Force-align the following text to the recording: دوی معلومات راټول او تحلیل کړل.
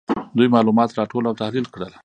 دوی 0.37 0.47
معلومات 0.55 0.89
راټول 0.99 1.23
او 1.27 1.35
تحلیل 1.41 1.65
کړل. 1.73 1.91